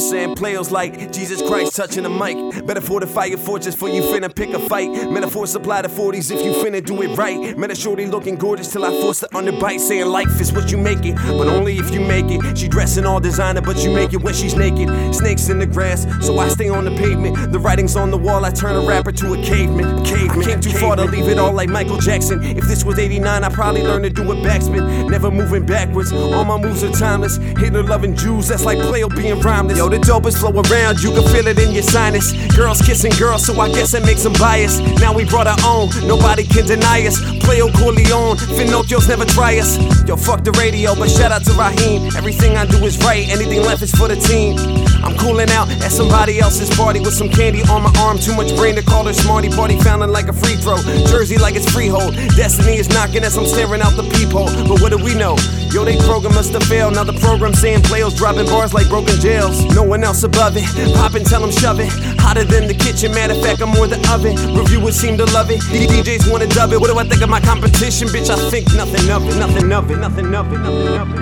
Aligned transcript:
saying 0.00 0.34
Playo's 0.34 0.70
like 0.70 1.12
Jesus 1.12 1.42
Christ 1.42 1.76
touching 1.76 2.02
the 2.02 2.10
mic. 2.10 2.66
Better 2.66 2.80
fortify 2.80 3.26
your 3.26 3.38
fortress 3.38 3.74
for 3.74 3.88
you 3.88 4.02
finna 4.02 4.34
pick 4.34 4.50
a 4.50 4.58
fight. 4.58 4.90
Metaphor 5.10 5.46
supply 5.46 5.82
the 5.82 5.88
40s 5.88 6.30
if 6.30 6.44
you 6.44 6.52
finna 6.52 6.84
do 6.84 7.02
it 7.02 7.16
right. 7.16 7.56
Met 7.56 7.70
a 7.70 7.74
shorty 7.74 8.06
looking 8.06 8.36
gorgeous 8.36 8.72
till 8.72 8.84
I 8.84 8.90
forced 9.00 9.20
the 9.20 9.28
underbite, 9.28 9.80
saying 9.80 10.06
life 10.06 10.40
is 10.40 10.52
what 10.52 10.70
you 10.70 10.78
make 10.78 11.04
it, 11.04 11.16
but 11.16 11.48
only 11.48 11.78
if 11.78 11.92
you 11.92 12.00
make 12.00 12.26
it. 12.28 12.56
She 12.56 12.68
dressing 12.68 13.04
all 13.04 13.20
designer, 13.20 13.60
but 13.60 13.84
you 13.84 13.92
make 13.92 14.12
it 14.12 14.22
when 14.22 14.34
she's 14.34 14.54
naked. 14.54 14.88
Snakes 15.14 15.48
in 15.48 15.58
the 15.58 15.66
grass, 15.66 16.06
so 16.24 16.38
I 16.38 16.48
stay 16.48 16.68
on 16.68 16.84
the 16.84 16.92
pavement. 16.92 17.52
The 17.52 17.58
writing's 17.58 17.96
on 17.96 18.10
the 18.10 18.18
wall, 18.18 18.44
I 18.44 18.50
turn 18.50 18.74
a 18.76 18.86
rapper 18.86 19.12
to 19.12 19.34
a 19.34 19.42
caveman. 19.42 20.04
Caveman. 20.04 20.40
I 20.40 20.44
came 20.44 20.60
too 20.60 20.70
far 20.70 20.96
to 20.96 21.04
leave 21.04 21.28
it 21.28 21.38
all 21.38 21.52
like 21.52 21.68
Michael 21.68 21.98
Jackson. 21.98 22.42
If 22.42 22.64
this 22.64 22.84
was 22.84 22.98
89, 22.98 23.44
I 23.44 23.48
probably 23.50 23.82
learned 23.82 24.04
to 24.04 24.10
do 24.10 24.30
a 24.30 24.34
backspin. 24.36 25.10
Never 25.10 25.30
moving 25.30 25.66
backwards, 25.66 26.12
all 26.12 26.44
my 26.44 26.58
moves 26.58 26.82
are 26.82 26.92
timeless. 26.92 27.36
Hitler 27.36 27.82
loving 27.82 28.16
Jews, 28.16 28.48
that's 28.48 28.64
like 28.64 28.78
Playo 28.78 29.08
being 29.08 29.38
rhymeless. 29.40 29.78
Yo, 29.78 29.88
the 29.90 29.98
dope 29.98 30.26
is 30.26 30.38
flow 30.38 30.52
around, 30.52 31.02
you 31.02 31.10
can 31.10 31.24
feel 31.28 31.46
it 31.46 31.58
in 31.58 31.72
your 31.72 31.82
sinus. 31.82 32.32
Girls 32.54 32.80
kissing 32.80 33.12
girls, 33.18 33.44
so 33.44 33.60
I 33.60 33.68
guess 33.68 33.92
that 33.92 34.04
makes 34.04 34.22
them 34.22 34.32
biased. 34.34 34.82
Now 35.00 35.12
we 35.12 35.24
brought 35.24 35.46
our 35.46 35.58
own, 35.64 35.90
nobody 36.06 36.44
can 36.44 36.66
deny 36.66 37.06
us. 37.06 37.18
Playo 37.40 37.68
Corleone, 37.72 38.36
Finocchio's 38.56 39.08
never 39.08 39.24
try 39.24 39.58
us. 39.58 39.78
Yo, 40.06 40.16
fuck 40.16 40.44
the 40.44 40.52
radio, 40.52 40.94
but 40.94 41.10
shout 41.10 41.32
out 41.32 41.44
to 41.44 41.52
Raheem. 41.52 42.10
Everything 42.16 42.56
I 42.56 42.66
do 42.66 42.78
is 42.84 42.98
right, 42.98 43.28
anything 43.28 43.62
left 43.62 43.82
is 43.82 43.92
for 43.92 44.08
the 44.08 44.16
team. 44.16 44.56
I'm 45.02 45.16
cooling 45.16 45.50
out 45.50 45.70
at 45.82 45.92
somebody 45.92 46.38
else's 46.40 46.70
party 46.76 47.00
with 47.00 47.14
some 47.14 47.28
candy 47.28 47.62
on 47.70 47.82
my 47.82 47.92
arm. 47.98 48.18
Too 48.18 48.34
much 48.34 48.54
brain 48.56 48.76
to 48.76 48.82
call 48.82 49.04
her 49.04 49.12
smarty 49.12 49.48
party, 49.48 49.76
founding 49.80 50.10
like 50.10 50.28
a 50.28 50.32
free 50.32 50.56
throw. 50.56 50.76
Jersey 51.08 51.38
like 51.38 51.56
it's 51.56 51.70
freehold. 51.72 52.14
Destiny 52.36 52.76
is 52.76 52.88
knocking 52.90 53.24
as 53.24 53.36
I'm 53.36 53.46
staring 53.46 53.80
out 53.80 53.96
the 53.96 54.04
peephole. 54.04 54.50
But 54.68 54.80
what 54.80 54.92
do 54.92 54.98
we 54.98 55.14
know? 55.14 55.36
Yo, 55.72 55.84
they 55.84 55.96
program 56.04 56.36
us 56.36 56.50
to 56.50 56.60
fail. 56.60 56.90
Now 56.90 57.04
the 57.04 57.14
program 57.14 57.54
saying 57.54 57.82
players 57.82 58.14
dropping 58.14 58.46
bars 58.46 58.74
like 58.74 58.88
broken 58.88 59.18
jails. 59.20 59.64
No 59.74 59.82
one 59.82 60.04
else 60.04 60.22
above 60.22 60.56
it. 60.56 60.66
Pop 60.94 61.14
and 61.14 61.24
tell 61.24 61.40
them 61.40 61.50
shove 61.50 61.80
it. 61.80 61.88
Hotter 62.18 62.44
than 62.44 62.66
the 62.66 62.74
kitchen. 62.74 63.12
Matter 63.12 63.34
of 63.34 63.42
fact, 63.42 63.62
I'm 63.62 63.70
more 63.70 63.86
the 63.86 64.00
oven. 64.12 64.36
Reviewers 64.54 64.96
seem 64.96 65.16
to 65.18 65.24
love 65.32 65.50
it. 65.50 65.60
DJs 65.60 66.30
wanna 66.30 66.46
dub 66.48 66.72
it. 66.72 66.80
What 66.80 66.90
do 66.90 66.98
I 66.98 67.04
think 67.04 67.22
my 67.30 67.40
competition? 67.40 68.08
Bitch, 68.08 68.28
I 68.28 68.50
think 68.50 68.66
nothing 68.74 69.08
of 69.08 69.24
it. 69.28 69.36
Nothing 69.36 69.72
of 69.72 69.88
it. 69.88 69.96
Nothing 69.96 70.34
of 70.34 70.52
it. 70.52 70.58
Nothing 70.58 70.98
of 70.98 71.14
it. 71.14 71.20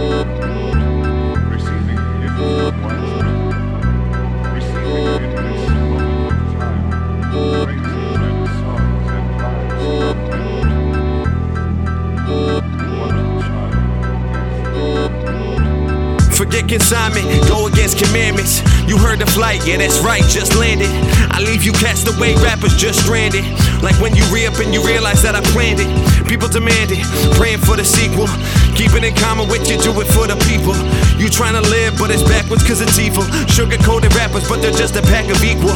Receiving 0.00 0.37
Forget 16.38 16.68
consignment, 16.68 17.26
go 17.48 17.66
against 17.66 17.98
commandments. 17.98 18.62
You 18.86 18.96
heard 18.96 19.18
the 19.18 19.26
flight, 19.26 19.66
yeah, 19.66 19.78
that's 19.78 19.98
right, 19.98 20.22
just 20.22 20.54
landed. 20.54 20.86
I 21.34 21.40
leave 21.42 21.64
you 21.64 21.72
cast 21.72 22.06
away, 22.06 22.36
rappers 22.36 22.76
just 22.76 23.02
stranded. 23.02 23.42
Like 23.82 23.98
when 23.98 24.14
you 24.14 24.22
re 24.30 24.46
up 24.46 24.54
and 24.62 24.72
you 24.72 24.78
realize 24.86 25.20
that 25.26 25.34
I 25.34 25.42
planned 25.50 25.82
it. 25.82 25.90
People 26.30 26.46
demand 26.46 26.94
it, 26.94 27.02
praying 27.34 27.58
for 27.58 27.74
the 27.74 27.82
sequel. 27.82 28.30
Keep 28.78 28.94
it 28.94 29.02
in 29.02 29.18
common 29.18 29.50
with 29.50 29.66
you, 29.66 29.82
do 29.82 29.90
it 29.98 30.06
for 30.14 30.30
the 30.30 30.38
people. 30.46 30.78
You 31.18 31.26
trying 31.26 31.58
to 31.58 31.64
live, 31.74 31.98
but 31.98 32.14
it's 32.14 32.22
backwards 32.22 32.62
cause 32.62 32.78
it's 32.78 33.02
evil. 33.02 33.26
Sugar 33.50 33.76
coated 33.82 34.14
rappers, 34.14 34.46
but 34.46 34.62
they're 34.62 34.78
just 34.78 34.94
a 34.94 35.02
pack 35.10 35.26
of 35.26 35.42
equal. 35.42 35.74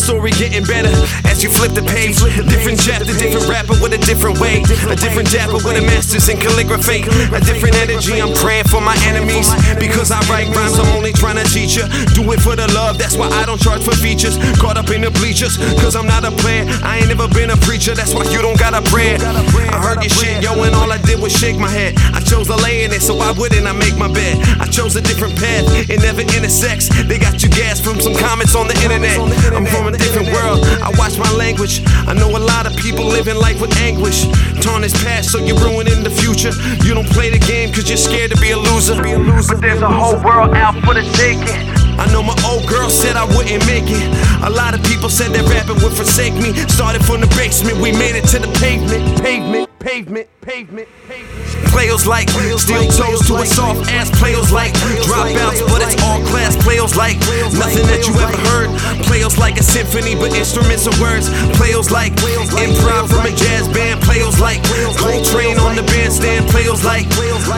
Story 0.00 0.32
getting 0.32 0.64
better 0.64 0.90
as 1.28 1.44
you 1.44 1.50
flip 1.50 1.76
the 1.76 1.84
page. 1.84 2.16
Different 2.48 2.80
chapter, 2.80 3.12
different 3.12 3.46
rapper 3.46 3.76
with 3.84 3.92
a 3.92 4.00
different 4.08 4.40
way. 4.40 4.64
A 4.88 4.96
different 4.96 5.30
dapper 5.30 5.60
with 5.60 5.76
a 5.76 5.84
master's 5.84 6.26
in 6.28 6.40
calligraphy. 6.40 7.04
A 7.30 7.38
different 7.38 7.76
energy, 7.76 8.18
I'm 8.18 8.32
praying 8.34 8.64
for 8.64 8.80
my 8.80 8.96
enemies. 9.04 9.52
Because 9.78 10.10
I 10.10 10.18
write 10.26 10.48
rhymes, 10.56 10.80
I'm 10.80 10.88
only 10.96 11.12
trying 11.12 11.36
to 11.36 11.44
teach 11.44 11.76
you. 11.76 11.84
Do 12.16 12.24
it 12.32 12.40
for 12.40 12.56
the 12.56 12.66
love, 12.72 12.98
that's 12.98 13.14
why 13.14 13.28
I 13.28 13.44
don't 13.44 13.60
charge 13.60 13.84
for 13.84 13.94
features. 13.94 14.40
Caught 14.58 14.78
up 14.78 14.90
in 14.90 15.02
the 15.04 15.12
bleachers, 15.12 15.60
cause 15.78 15.94
I'm 15.94 16.08
not 16.08 16.24
a 16.24 16.32
player. 16.32 16.64
I 16.82 16.98
ain't 16.98 17.08
never 17.08 17.28
been 17.28 17.50
a 17.50 17.58
preacher, 17.60 17.94
that's 17.94 18.14
why 18.14 18.24
you 18.32 18.40
don't 18.42 18.58
got 18.58 18.74
a 18.74 18.82
prayer. 18.90 19.20
I 19.20 19.78
heard 19.78 20.02
your 20.02 20.10
shit, 20.10 20.42
yo, 20.42 20.56
and 20.64 20.74
did 21.00 21.20
was 21.20 21.32
shake 21.32 21.58
my 21.58 21.68
head. 21.68 21.94
I 22.14 22.20
chose 22.20 22.46
to 22.48 22.56
lay 22.56 22.84
in 22.84 22.92
it, 22.92 23.02
so 23.02 23.14
why 23.14 23.32
wouldn't 23.32 23.66
I 23.66 23.72
make 23.72 23.96
my 23.96 24.12
bed? 24.12 24.38
I 24.60 24.66
chose 24.66 24.96
a 24.96 25.02
different 25.02 25.36
path, 25.36 25.64
it 25.88 26.00
never 26.00 26.22
intersects. 26.22 26.88
They 27.06 27.18
got 27.18 27.42
you 27.42 27.48
gas 27.48 27.80
from 27.80 28.00
some 28.00 28.14
comments 28.14 28.54
on 28.54 28.68
the 28.68 28.76
internet. 28.82 29.18
I'm 29.52 29.66
from 29.66 29.88
a 29.88 29.96
different 29.96 30.28
world, 30.32 30.64
I 30.82 30.90
watch 30.98 31.18
my 31.18 31.30
language. 31.32 31.82
I 32.06 32.14
know 32.14 32.30
a 32.36 32.42
lot 32.42 32.66
of 32.66 32.76
people 32.76 33.04
living 33.04 33.36
life 33.36 33.60
with 33.60 33.76
anguish. 33.78 34.26
Tarnish 34.60 34.94
past, 35.04 35.30
so 35.32 35.38
you're 35.38 35.58
ruining 35.58 36.02
the 36.02 36.10
future. 36.10 36.52
You 36.84 36.94
don't 36.94 37.08
play 37.08 37.30
the 37.30 37.38
game 37.38 37.72
cause 37.72 37.88
you're 37.88 37.96
scared 37.96 38.30
to 38.30 38.40
be 38.40 38.50
a 38.50 38.58
loser. 38.58 38.94
But 38.94 39.60
there's 39.60 39.82
a 39.82 39.90
whole 39.90 40.20
world 40.22 40.54
out 40.54 40.74
for 40.84 40.94
the 40.94 41.02
taking. 41.16 41.79
I 42.00 42.08
know 42.08 42.22
my 42.22 42.32
old 42.48 42.64
girl 42.66 42.88
said 42.88 43.16
I 43.16 43.28
wouldn't 43.36 43.60
make 43.68 43.84
it. 43.92 44.08
A 44.40 44.48
lot 44.48 44.72
of 44.72 44.80
people 44.88 45.12
said 45.12 45.36
that 45.36 45.44
rapping 45.52 45.76
would 45.84 45.92
forsake 45.92 46.32
me. 46.32 46.56
Started 46.72 47.04
from 47.04 47.20
the 47.20 47.28
basement, 47.36 47.76
we 47.76 47.92
made 47.92 48.16
it 48.16 48.24
to 48.32 48.40
the 48.40 48.48
pavement, 48.56 49.20
pavement, 49.20 49.68
pavement, 49.78 50.28
pavement, 50.40 50.88
pavement. 51.04 51.68
Playo's 51.68 52.08
like 52.08 52.32
steel 52.56 52.88
toes 52.88 53.20
to 53.28 53.36
a 53.36 53.44
soft 53.44 53.84
ass. 53.92 54.08
Playo's 54.16 54.50
like 54.50 54.72
dropouts, 55.04 55.60
but 55.68 55.84
it's 55.84 56.00
all 56.00 56.24
class. 56.32 56.56
Playo's 56.64 56.96
like 56.96 57.20
nothing 57.52 57.84
that 57.92 58.08
you 58.08 58.16
ever 58.16 58.40
heard. 58.48 58.72
Playo's 59.04 59.36
like 59.36 59.60
a 59.60 59.62
symphony, 59.62 60.16
but 60.16 60.32
instruments 60.32 60.88
and 60.88 60.96
words. 61.04 61.28
Playo's 61.60 61.92
like 61.92 62.16
improv 62.56 63.12
from 63.12 63.28
a 63.28 63.34
jazz 63.36 63.68
band. 63.68 64.00
Playo's 64.00 64.40
like 64.40 64.64
Coltrane 64.96 65.60
on 65.60 65.76
the 65.76 65.84
bandstand. 65.92 66.48
Playo's 66.48 66.82
like 66.82 67.04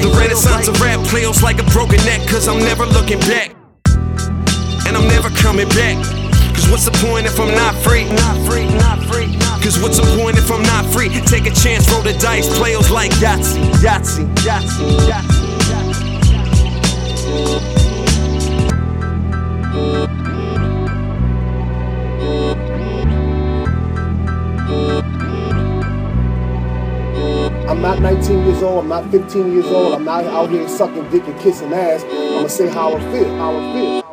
the 0.00 0.10
renaissance 0.16 0.66
of 0.66 0.80
rap. 0.80 0.98
Playo's 1.12 1.42
like 1.42 1.60
a 1.60 1.66
broken 1.76 2.00
neck, 2.08 2.26
cause 2.26 2.48
I'm 2.48 2.58
never 2.58 2.86
looking 2.86 3.20
back 3.20 3.59
I'm 5.00 5.08
never 5.08 5.30
coming 5.30 5.68
back. 5.70 5.96
Cause 6.54 6.68
what's 6.68 6.84
the 6.84 6.92
point 7.08 7.24
if 7.24 7.40
I'm 7.40 7.54
not 7.54 7.74
free? 7.76 8.04
Not 8.04 8.36
free, 8.46 8.66
not 8.66 8.98
free. 9.04 9.34
Cause 9.64 9.80
what's 9.80 9.96
the 9.96 10.04
point 10.20 10.36
if 10.36 10.50
I'm 10.52 10.62
not 10.62 10.84
free? 10.92 11.08
Take 11.08 11.46
a 11.46 11.54
chance, 11.54 11.90
roll 11.90 12.02
the 12.02 12.12
dice, 12.18 12.46
Playo's 12.58 12.90
like 12.90 13.10
Yahtzee, 13.12 13.64
Yahtzee, 13.80 14.26
Yahtzee, 14.44 14.98
Yahtzee. 15.08 15.40
I'm 27.70 27.80
not 27.80 28.00
19 28.00 28.44
years 28.44 28.62
old. 28.62 28.80
I'm 28.80 28.88
not 28.88 29.10
15 29.10 29.52
years 29.52 29.64
old. 29.66 29.94
I'm 29.94 30.04
not 30.04 30.24
out 30.24 30.50
here 30.50 30.68
sucking 30.68 31.08
dick 31.08 31.26
and 31.26 31.40
kissing 31.40 31.72
ass. 31.72 32.04
I'm 32.04 32.10
gonna 32.10 32.48
say 32.50 32.68
how 32.68 32.94
I 32.94 33.00
feel. 33.12 33.36
How 33.36 33.56
I 33.56 33.72
feel. 33.72 34.09